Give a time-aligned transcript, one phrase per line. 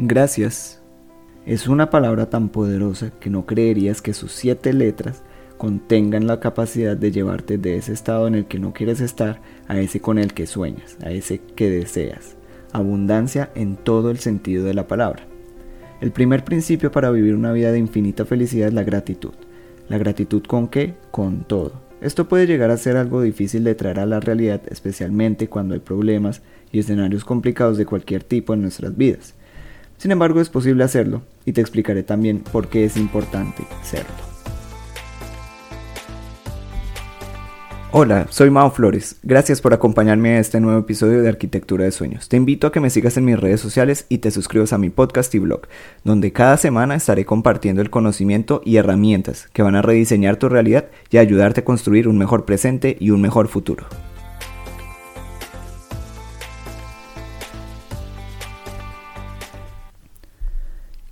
[0.00, 0.80] Gracias
[1.44, 5.24] es una palabra tan poderosa que no creerías que sus siete letras
[5.56, 9.80] contengan la capacidad de llevarte de ese estado en el que no quieres estar a
[9.80, 12.36] ese con el que sueñas, a ese que deseas.
[12.72, 15.26] Abundancia en todo el sentido de la palabra.
[16.00, 19.32] El primer principio para vivir una vida de infinita felicidad es la gratitud.
[19.88, 20.94] ¿La gratitud con qué?
[21.10, 21.72] Con todo.
[22.00, 25.80] Esto puede llegar a ser algo difícil de traer a la realidad, especialmente cuando hay
[25.80, 26.40] problemas
[26.70, 29.34] y escenarios complicados de cualquier tipo en nuestras vidas.
[29.98, 34.28] Sin embargo, es posible hacerlo y te explicaré también por qué es importante serlo.
[37.90, 39.16] Hola, soy Mao Flores.
[39.22, 42.28] Gracias por acompañarme a este nuevo episodio de Arquitectura de Sueños.
[42.28, 44.90] Te invito a que me sigas en mis redes sociales y te suscribas a mi
[44.90, 45.62] podcast y blog,
[46.04, 50.84] donde cada semana estaré compartiendo el conocimiento y herramientas que van a rediseñar tu realidad
[51.10, 53.86] y ayudarte a construir un mejor presente y un mejor futuro.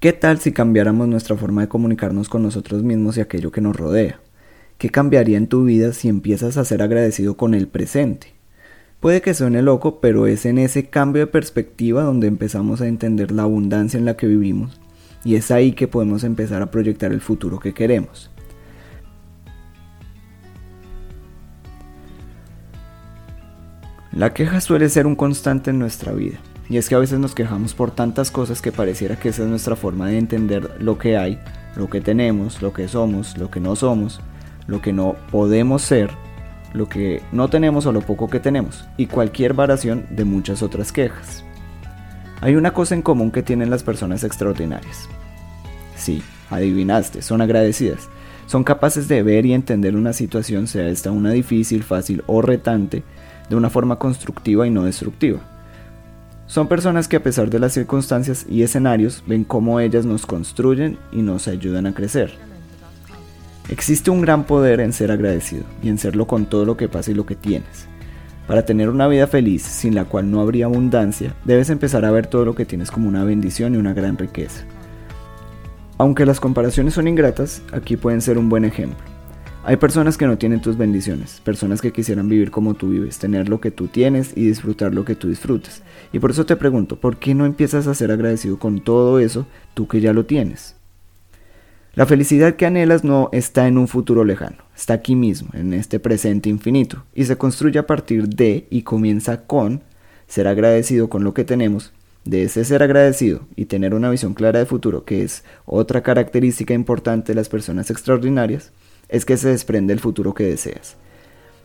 [0.06, 3.74] ¿Qué tal si cambiáramos nuestra forma de comunicarnos con nosotros mismos y aquello que nos
[3.74, 4.20] rodea?
[4.78, 8.32] ¿Qué cambiaría en tu vida si empiezas a ser agradecido con el presente?
[9.00, 13.32] Puede que suene loco, pero es en ese cambio de perspectiva donde empezamos a entender
[13.32, 14.80] la abundancia en la que vivimos
[15.24, 18.30] y es ahí que podemos empezar a proyectar el futuro que queremos.
[24.12, 26.38] La queja suele ser un constante en nuestra vida.
[26.68, 29.48] Y es que a veces nos quejamos por tantas cosas que pareciera que esa es
[29.48, 31.38] nuestra forma de entender lo que hay,
[31.76, 34.20] lo que tenemos, lo que somos, lo que no somos,
[34.66, 36.10] lo que no podemos ser,
[36.72, 40.90] lo que no tenemos o lo poco que tenemos, y cualquier variación de muchas otras
[40.90, 41.44] quejas.
[42.40, 45.08] Hay una cosa en común que tienen las personas extraordinarias.
[45.96, 48.08] Sí, adivinaste, son agradecidas.
[48.46, 53.02] Son capaces de ver y entender una situación, sea esta una difícil, fácil o retante,
[53.48, 55.40] de una forma constructiva y no destructiva.
[56.46, 60.96] Son personas que a pesar de las circunstancias y escenarios ven cómo ellas nos construyen
[61.10, 62.34] y nos ayudan a crecer.
[63.68, 67.10] Existe un gran poder en ser agradecido y en serlo con todo lo que pasa
[67.10, 67.88] y lo que tienes.
[68.46, 72.28] Para tener una vida feliz sin la cual no habría abundancia, debes empezar a ver
[72.28, 74.64] todo lo que tienes como una bendición y una gran riqueza.
[75.98, 79.15] Aunque las comparaciones son ingratas, aquí pueden ser un buen ejemplo.
[79.68, 83.48] Hay personas que no tienen tus bendiciones, personas que quisieran vivir como tú vives, tener
[83.48, 85.82] lo que tú tienes y disfrutar lo que tú disfrutas.
[86.12, 89.48] Y por eso te pregunto, ¿por qué no empiezas a ser agradecido con todo eso
[89.74, 90.76] tú que ya lo tienes?
[91.94, 95.98] La felicidad que anhelas no está en un futuro lejano, está aquí mismo, en este
[95.98, 99.82] presente infinito, y se construye a partir de y comienza con
[100.28, 101.92] ser agradecido con lo que tenemos,
[102.24, 106.72] de ese ser agradecido y tener una visión clara de futuro, que es otra característica
[106.72, 108.70] importante de las personas extraordinarias,
[109.08, 110.96] es que se desprende el futuro que deseas.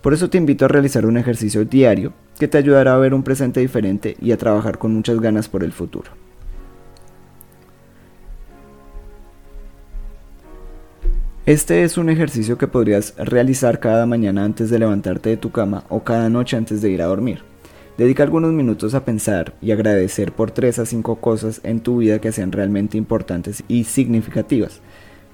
[0.02, 3.24] Por eso te invito a realizar un ejercicio diario que te ayudará a ver un
[3.24, 6.12] presente diferente y a trabajar con muchas ganas por el futuro.
[11.46, 15.84] Este es un ejercicio que podrías realizar cada mañana antes de levantarte de tu cama
[15.90, 17.44] o cada noche antes de ir a dormir.
[17.98, 22.22] Dedica algunos minutos a pensar y agradecer por 3 a 5 cosas en tu vida
[22.22, 24.82] que sean realmente importantes y significativas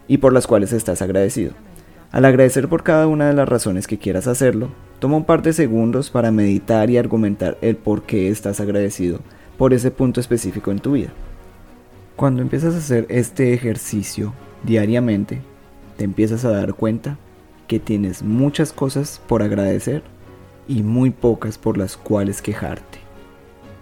[0.07, 1.53] y por las cuales estás agradecido.
[2.11, 4.69] Al agradecer por cada una de las razones que quieras hacerlo,
[4.99, 9.19] toma un par de segundos para meditar y argumentar el por qué estás agradecido
[9.57, 11.09] por ese punto específico en tu vida.
[12.15, 15.41] Cuando empiezas a hacer este ejercicio diariamente,
[15.97, 17.17] te empiezas a dar cuenta
[17.67, 20.01] que tienes muchas cosas por agradecer
[20.67, 22.99] y muy pocas por las cuales quejarte.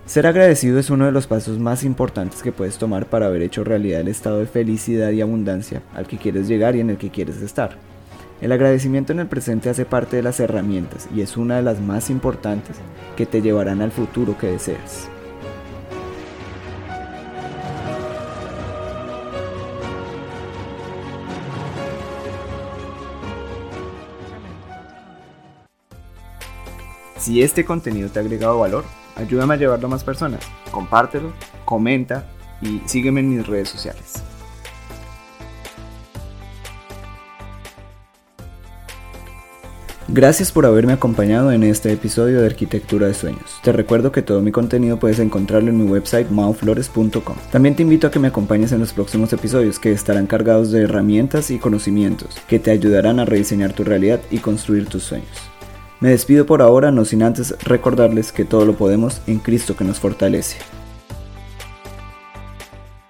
[0.05, 3.63] Ser agradecido es uno de los pasos más importantes que puedes tomar para haber hecho
[3.63, 7.09] realidad el estado de felicidad y abundancia al que quieres llegar y en el que
[7.09, 7.77] quieres estar.
[8.41, 11.79] El agradecimiento en el presente hace parte de las herramientas y es una de las
[11.79, 12.75] más importantes
[13.15, 15.09] que te llevarán al futuro que deseas.
[27.17, 28.83] Si este contenido te ha agregado valor,
[29.15, 30.41] ayúdame a llevarlo a más personas.
[30.69, 31.31] Compártelo,
[31.63, 32.27] comenta
[32.61, 34.21] y sígueme en mis redes sociales.
[40.07, 43.59] Gracias por haberme acompañado en este episodio de Arquitectura de Sueños.
[43.63, 47.35] Te recuerdo que todo mi contenido puedes encontrarlo en mi website mauflores.com.
[47.51, 50.83] También te invito a que me acompañes en los próximos episodios que estarán cargados de
[50.83, 55.27] herramientas y conocimientos que te ayudarán a rediseñar tu realidad y construir tus sueños.
[55.99, 59.85] Me despido por ahora, no sin antes recordarles que todo lo podemos en Cristo que
[59.85, 60.57] nos fortalece.